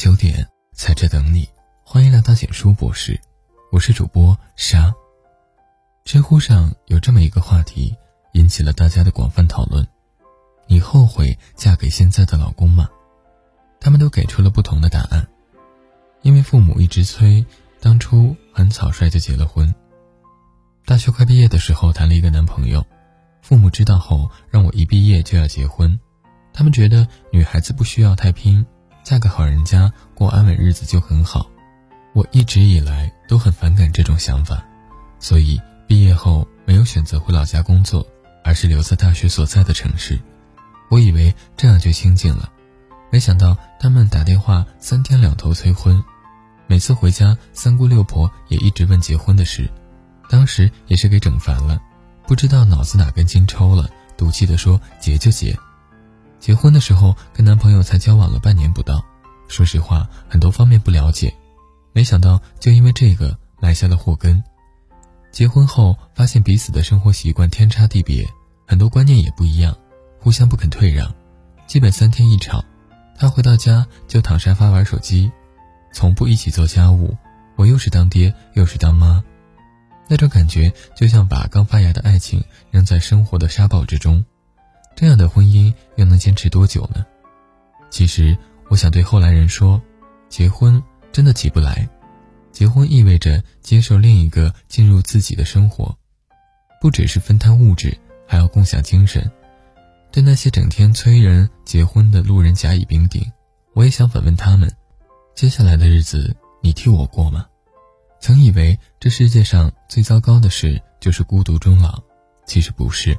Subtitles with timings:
[0.00, 1.46] 九点在这等你，
[1.84, 3.20] 欢迎来到简书博士，
[3.70, 4.90] 我是主播沙。
[6.06, 7.94] 知乎上有这么一个话题，
[8.32, 9.86] 引起了大家的广泛讨论：
[10.66, 12.88] 你后悔嫁给现在的老公吗？
[13.78, 15.28] 他们都给出了不同的答案。
[16.22, 17.44] 因为父母一直催，
[17.78, 19.70] 当初很草率就结了婚。
[20.86, 22.82] 大学快毕业的时候谈了一个男朋友，
[23.42, 26.00] 父母知道后让我一毕业就要结婚，
[26.54, 28.64] 他们觉得女孩子不需要太拼。
[29.10, 31.50] 嫁个好人家过安稳日子就很好，
[32.12, 34.64] 我一直以来都很反感这种想法，
[35.18, 38.06] 所以毕业后没有选择回老家工作，
[38.44, 40.16] 而是留在大学所在的城市。
[40.92, 42.52] 我以为这样就清静了，
[43.10, 46.00] 没想到他们打电话三天两头催婚，
[46.68, 49.68] 每次回家三姑六婆也一直问结婚的事，
[50.28, 51.82] 当时也是给整烦了，
[52.28, 55.58] 不知道脑子哪根筋抽了，赌气的说结就结。
[56.40, 59.04] 结婚的时候跟男朋友才交往了半年不到，
[59.46, 61.32] 说实话很多方面不了解，
[61.92, 64.42] 没想到就因为这个埋下了祸根。
[65.30, 68.26] 结婚后发现彼此的生活习惯天差地别，
[68.66, 69.76] 很多观念也不一样，
[70.18, 71.14] 互相不肯退让，
[71.66, 72.64] 基本三天一吵。
[73.16, 75.30] 他回到家就躺沙发玩手机，
[75.92, 77.14] 从不一起做家务。
[77.56, 79.22] 我又是当爹又是当妈，
[80.08, 84.24] 那种感觉就像把刚发芽的爱情扔在生活的沙暴之中。
[84.94, 87.04] 这样的婚姻又能坚持多久呢？
[87.90, 88.36] 其实，
[88.68, 89.80] 我想对后来人说，
[90.28, 91.88] 结婚真的起不来。
[92.52, 95.96] 结婚意味着接受另一个进入自己的生活，
[96.80, 99.30] 不只是分摊物质，还要共享精神。
[100.12, 103.24] 对那些整天催人结婚的路人甲乙丙丁，
[103.74, 104.70] 我也想反问他们：
[105.34, 107.46] 接下来的日子，你替我过吗？
[108.20, 112.02] 曾以为这世界上最糟糕的事就是孤独终老，
[112.44, 113.16] 其实不是。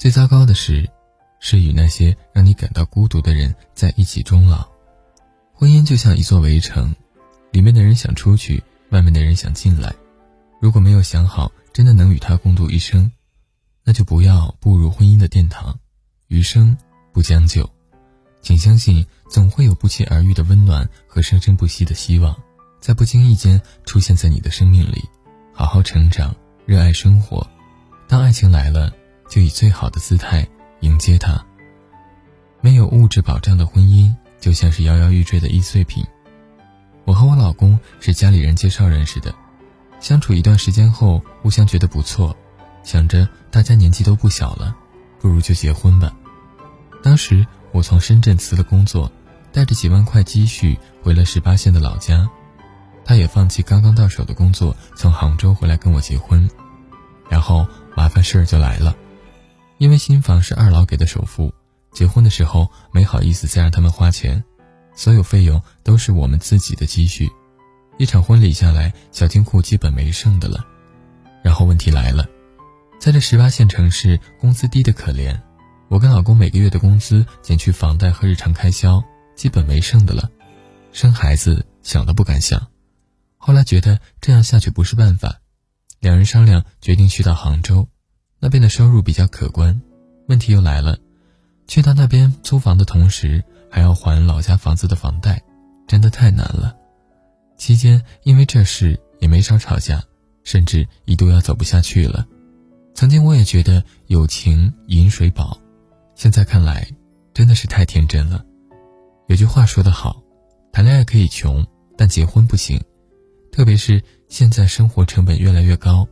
[0.00, 0.88] 最糟糕的是，
[1.40, 4.66] 是与那些让你感到孤独的人在一起终老。
[5.52, 6.94] 婚姻就像一座围城，
[7.52, 9.94] 里面的人想出去，外面的人想进来。
[10.58, 13.12] 如果没有想好真的能与他共度一生，
[13.84, 15.78] 那就不要步入婚姻的殿堂。
[16.28, 16.74] 余生
[17.12, 17.68] 不将就，
[18.40, 22.34] 请相信总会有不期而遇的温暖和生生不息的希望，
[22.80, 25.04] 在不经意间出现在你的生命里。
[25.52, 27.46] 好好成长，热爱生活。
[28.08, 28.90] 当爱情来了。
[29.30, 30.46] 就以最好的姿态
[30.80, 31.42] 迎接他。
[32.60, 36.04] 没有物质保障的婚姻，就像是摇摇欲坠的易碎品。
[37.06, 39.34] 我和我老公是家里人介绍认识的，
[40.00, 42.36] 相处一段时间后，互相觉得不错，
[42.82, 44.76] 想着大家年纪都不小了，
[45.18, 46.12] 不如就结婚吧。
[47.02, 49.10] 当时我从深圳辞了工作，
[49.52, 52.28] 带着几万块积蓄回了十八线的老家，
[53.04, 56.48] 他也放弃刚刚到手的工作，从杭州回来跟我结婚，
[57.28, 58.94] 然后麻烦事儿就来了。
[59.80, 61.54] 因为新房是二老给的首付，
[61.90, 64.44] 结婚的时候没好意思再让他们花钱，
[64.94, 67.30] 所有费用都是我们自己的积蓄。
[67.96, 70.62] 一场婚礼下来，小金库基本没剩的了。
[71.42, 72.28] 然后问题来了，
[72.98, 75.40] 在这十八线城市，工资低的可怜，
[75.88, 79.02] 我跟老公每个月的工资减去房贷和日常开销，
[79.34, 80.30] 基本没剩的了。
[80.92, 82.68] 生孩子想都不敢想。
[83.38, 85.40] 后来觉得这样下去不是办法，
[86.00, 87.88] 两人商量决定去到杭州。
[88.40, 89.78] 那边的收入比较可观，
[90.26, 90.98] 问题又来了，
[91.66, 95.42] 去到那边租房的同时还要还老家房子的房贷，
[95.86, 96.74] 真的太难了。
[97.58, 100.02] 期间因为这事也没少吵架，
[100.42, 102.26] 甚至一度要走不下去了。
[102.94, 105.60] 曾经我也觉得友情饮水饱，
[106.14, 106.88] 现在看来
[107.34, 108.42] 真的是太天真了。
[109.28, 110.22] 有句话说得好，
[110.72, 111.64] 谈恋爱可以穷，
[111.96, 112.82] 但结婚不行，
[113.52, 116.08] 特别是现在生活成本越来越高。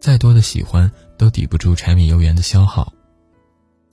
[0.00, 0.90] 再多的喜欢
[1.22, 2.92] 都抵不住柴米油盐的消耗。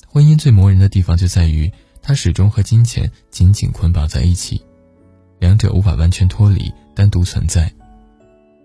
[0.07, 4.59] 婚姻最磨人的地方就在于，它始终和金钱紧紧捆绑在一起，
[5.37, 7.71] 两者无法完全脱离，单独存在。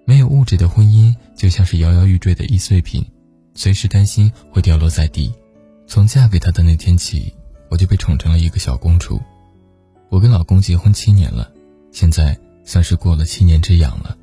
[0.06, 3.04] 没有物质的婚姻就像是摇摇欲坠的易碎品，
[3.54, 5.30] 随时担心会掉落在地。
[5.86, 7.34] 从嫁给他的那天起，
[7.68, 9.20] 我就被宠成了一个小公主。
[10.08, 11.52] 我跟老公结婚七年了，
[11.92, 12.34] 现在
[12.64, 14.16] 算是过了七年之痒了。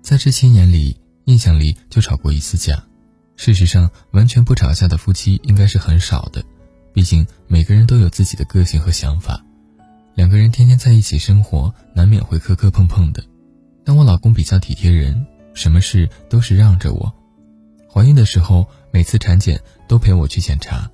[0.00, 0.96] 在这七年里。
[1.28, 2.82] 印象里就吵过一次架，
[3.38, 6.44] 事实上完全不吵架的夫妻应该是很少的，
[6.92, 9.40] 毕竟每个人都有自己的个性和想法，
[10.16, 13.24] 两个人天天在一起生活，难免会磕磕碰碰的。
[13.84, 15.24] 但我老公比较体贴人，
[15.54, 17.14] 什么事都是让着我。
[17.88, 20.90] 怀孕的时候，每次产检都陪我去检查，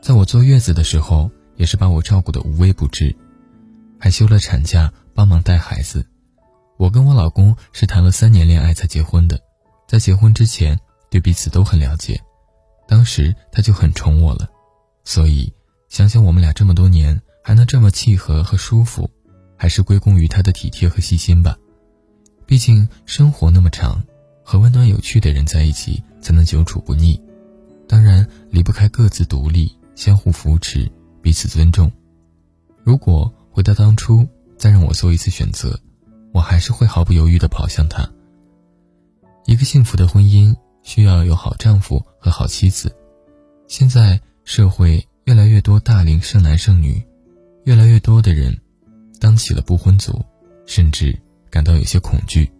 [0.00, 3.14] 在我坐月子的时候，也是把我照顾的无微不至，
[3.98, 6.06] 还休了产假帮忙带孩子。
[6.76, 9.40] 我跟我老公是谈了三年恋爱才结婚的。
[9.88, 10.78] 在结婚之前，
[11.10, 12.20] 对彼此都很了解，
[12.86, 14.48] 当时他就很宠我了，
[15.04, 15.52] 所以
[15.88, 19.10] 想想我们俩这么多年还能这么契合和舒服，
[19.56, 21.56] 还是归功于他的体贴和细心吧。
[22.46, 24.02] 毕竟生活那么长，
[24.42, 27.20] 和温暖有趣的人在一起才能久处不腻。
[27.86, 30.90] 当然离不开各自独立、相互扶持、
[31.22, 31.90] 彼此尊重。
[32.84, 34.26] 如果回到当初，
[34.58, 35.78] 再让我做一次选择，
[36.32, 38.10] 我还是会毫不犹豫地跑向他。
[39.46, 40.54] 一个幸福的婚姻
[40.88, 42.90] 需要有好丈夫和好妻子。
[43.66, 46.98] 现在社会越来越多大龄剩男剩女，
[47.64, 48.58] 越来越多的人
[49.20, 50.24] 当起了不婚族，
[50.64, 51.14] 甚至。
[51.50, 52.50] 感到有些恐惧，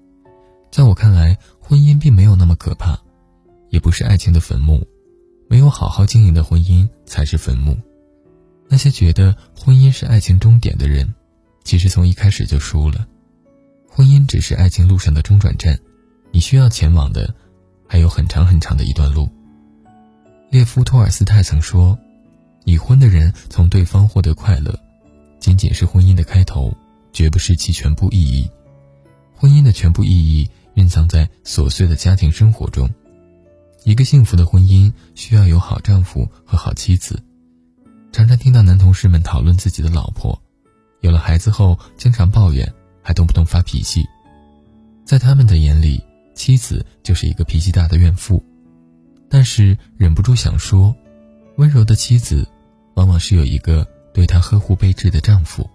[0.72, 2.98] 在我看来，婚姻并没有那么可怕，
[3.68, 4.82] 也不是爱情的坟墓，
[5.46, 7.76] 没有好好经营的婚姻才是坟墓。
[8.66, 11.14] 那些觉得婚姻是爱情终点的人，
[11.64, 13.06] 其实从一开始就输了。
[13.86, 15.78] 婚姻只是爱情路上的中转站，
[16.32, 17.34] 你需要前往的
[17.88, 19.28] 还有很长很长的一段路。
[20.50, 21.98] 列夫·托尔斯泰曾说
[22.64, 24.78] ：“已婚的人从对方获得快乐，
[25.40, 26.72] 仅仅是婚姻的开头，
[27.12, 28.48] 绝不是其全部意义。”
[29.34, 32.88] 婚姻的全部意义蕴藏在琐碎的家庭生活中。
[33.84, 37.22] 一个幸福的婚姻需要有好丈夫和好妻子。
[38.10, 40.40] 常常听到男同事们讨论自己的老婆，
[41.00, 44.04] 有了孩子后经常抱怨，还动不动发脾气。
[45.04, 46.02] 在他们的眼里，
[46.38, 48.42] 妻子就是一个脾气大的怨妇。
[49.28, 50.94] 但是忍不住想说，
[51.56, 52.48] 温柔的妻子，
[52.94, 55.68] 往往是有一个对她呵护备至的丈夫，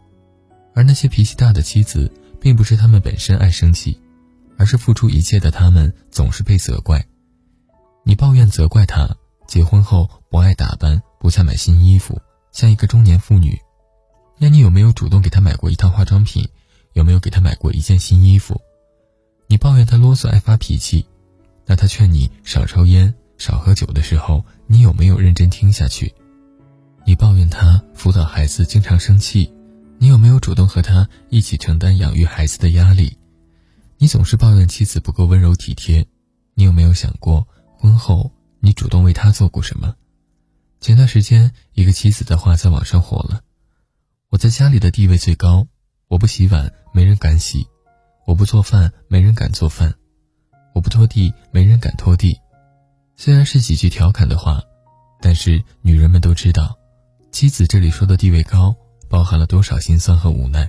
[0.74, 2.12] 而那些脾气大的妻子。
[2.44, 3.98] 并不是他们本身爱生气，
[4.58, 7.02] 而是付出一切的他们总是被责怪。
[8.04, 9.08] 你抱怨责怪他
[9.48, 12.22] 结婚后不爱打扮，不再买新衣服，
[12.52, 13.58] 像一个中年妇女。
[14.38, 16.46] 那你有没有主动给他买过一套化妆品？
[16.92, 18.60] 有没有给他买过一件新衣服？
[19.48, 21.06] 你抱怨他啰嗦爱发脾气，
[21.66, 26.14] 那他劝你少抽烟、少喝酒的时候，你有没有认真听下去？
[27.06, 29.54] 你抱怨他辅导孩子经常生气。
[30.00, 33.18] 你有没有主动和他一起承担养育孩子的压力？
[33.98, 36.06] 你总是抱怨妻子不够温柔体贴，
[36.56, 37.48] 你有没有想过
[37.78, 38.30] 婚后
[38.60, 39.96] 你主动为他做过什么？
[40.82, 43.42] 前段时间，一个妻子的话在网上火了
[44.28, 45.68] ：“我在家里的地位最高，
[46.10, 47.66] 我不洗碗，没人敢洗；
[48.26, 49.92] 我不做饭，没人敢做饭；
[50.74, 52.40] 我不拖地，没人敢拖地。”
[53.16, 54.62] 虽然是几句调侃的话，
[55.22, 56.78] 但是女人们都知道，
[57.32, 58.76] 妻子这里说的地位高。
[59.10, 60.68] 包含了多少心酸和无奈？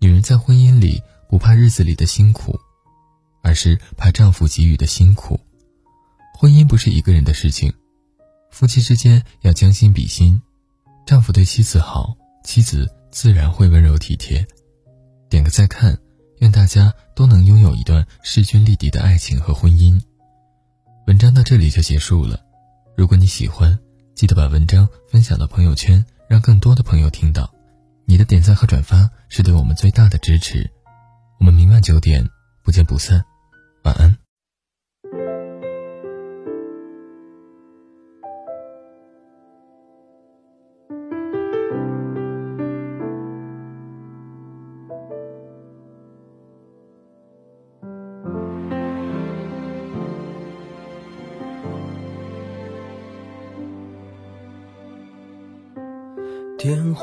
[0.00, 2.58] 女人在婚姻里不怕日子里的辛苦，
[3.40, 5.38] 而是怕丈夫给予的辛苦。
[6.36, 7.72] 婚姻不是一个人的事情，
[8.50, 10.42] 夫妻之间要将心比心。
[11.06, 14.44] 丈夫对妻子好，妻子自然会温柔体贴。
[15.30, 15.96] 点个再看，
[16.38, 20.00] 愿大家都能拥有一段势均力敌的爱情和婚姻。
[21.06, 22.40] 文章到这里就结束了。
[22.96, 23.78] 如果你喜欢，
[24.14, 26.04] 记得把文章分享到朋友圈。
[26.28, 27.48] 让更多的朋友听到，
[28.04, 30.68] 你的点赞和转发是对我们最大的支持。
[31.38, 32.28] 我们明晚九点
[32.64, 33.24] 不见不散，
[33.84, 34.25] 晚安。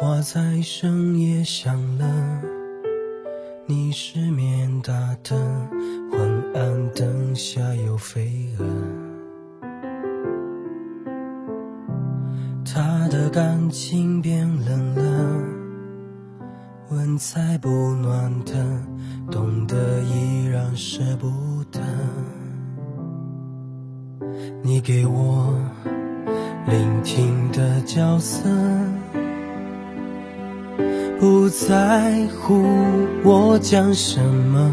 [0.05, 2.05] 我在深夜响了，
[3.65, 4.91] 你失眠打
[5.24, 5.33] 盹，
[6.12, 8.65] 昏暗灯下有飞蛾。
[12.65, 15.41] 他的感情变冷了，
[16.89, 18.53] 问才不暖的，
[19.31, 21.79] 懂得依然舍不得。
[24.62, 25.57] 你给我
[26.67, 28.50] 聆听的角色。
[31.24, 32.65] 不在乎
[33.24, 34.70] 我讲什么，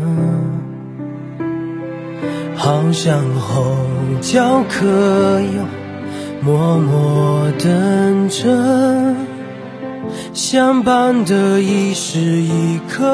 [2.57, 3.77] 好像候
[4.21, 4.85] 角可
[5.41, 5.63] 有，
[6.41, 9.15] 默默等着
[10.33, 13.07] 相伴的一时一刻，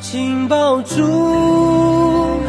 [0.00, 2.40] 请抱住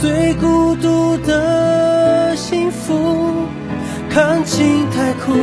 [0.00, 2.94] 最孤独的幸福，
[4.08, 5.34] 看清太苦，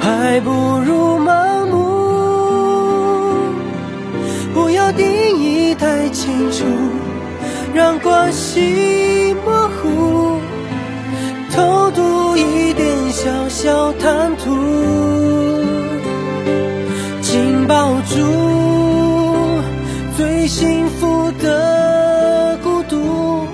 [0.00, 0.50] 还不
[0.84, 1.49] 如慢。
[6.20, 6.66] 清楚，
[7.72, 10.38] 让关系模糊，
[11.50, 14.54] 偷渡一点小小贪图，
[17.22, 19.62] 紧抱住
[20.14, 23.46] 最幸福的孤独，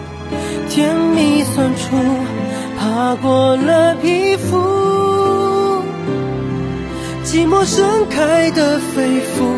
[0.69, 1.97] 甜蜜酸楚，
[2.81, 4.59] 爬过了皮肤，
[7.25, 9.55] 寂寞盛开的肺腑，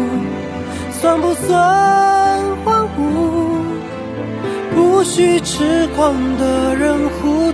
[1.00, 2.07] 算不算？
[4.98, 7.52] 不许痴狂的人糊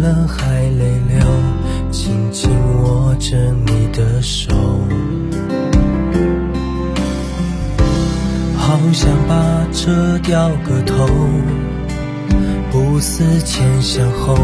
[0.00, 1.20] 了还泪流，
[1.90, 2.50] 紧紧
[2.82, 4.54] 握着你的手，
[8.56, 11.06] 好想把这掉个头，
[12.70, 14.34] 不思前想后，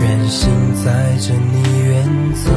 [0.00, 0.50] 任性
[0.84, 2.50] 载着你远走，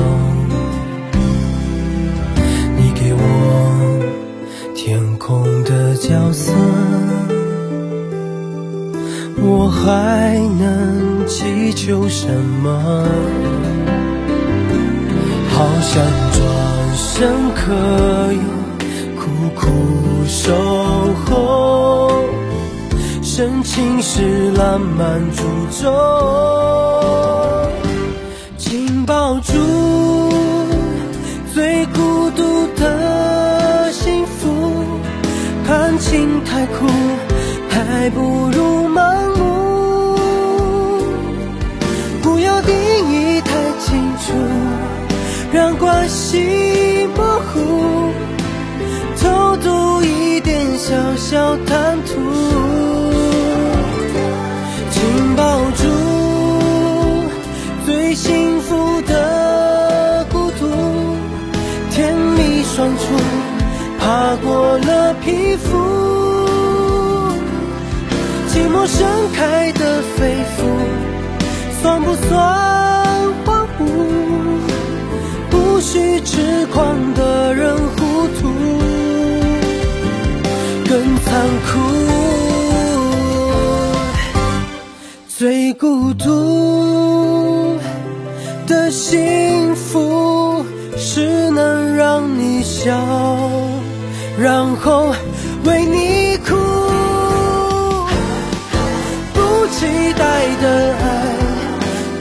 [2.76, 4.04] 你给我
[4.76, 6.52] 天空的角色。
[9.48, 12.28] 我还能祈求什
[12.64, 13.08] 么？
[15.50, 16.04] 好想
[16.34, 16.42] 转
[16.96, 17.64] 身，可
[18.34, 18.40] 以
[19.16, 19.24] 苦
[19.56, 19.66] 苦
[20.28, 20.54] 守
[21.26, 22.24] 候，
[23.22, 25.44] 深情是浪漫诅
[25.82, 25.92] 咒，
[28.58, 29.54] 紧抱住
[31.54, 34.84] 最孤独的幸福，
[35.66, 36.86] 感情太苦，
[37.70, 38.75] 还不如
[45.52, 48.12] 让关系模糊，
[49.22, 52.14] 偷渡一点小小贪图，
[54.92, 55.02] 紧
[55.36, 55.84] 抱住
[57.86, 60.68] 最幸福的孤独，
[61.92, 63.04] 甜蜜双处，
[64.00, 65.78] 爬过了皮肤，
[68.50, 70.60] 寂寞盛开的肺腑，
[71.82, 73.05] 算不算
[75.50, 75.80] 不？
[75.82, 78.50] 许痴狂的人糊涂，
[80.90, 81.80] 更残酷。
[85.28, 87.78] 最孤独
[88.66, 90.66] 的幸福，
[90.98, 92.98] 是能让你笑，
[94.40, 95.14] 然后
[95.66, 96.56] 为你哭。
[99.34, 99.86] 不期
[100.18, 101.38] 待的爱，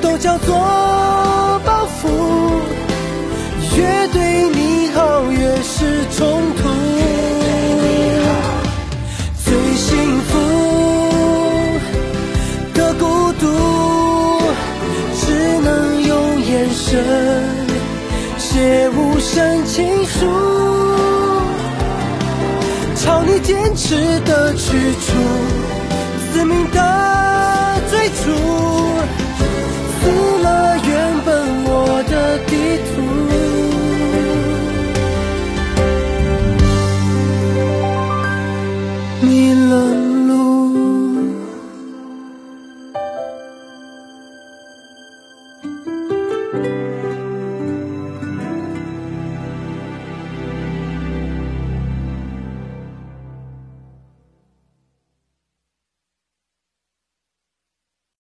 [0.03, 0.84] 都叫做。
[6.17, 6.63] 冲突。
[9.45, 10.39] 最幸福
[12.73, 13.43] 的孤独，
[15.21, 15.25] 只
[15.61, 17.05] 能用眼神
[18.39, 20.27] 写无声情书，
[22.95, 25.13] 朝你坚持的去处，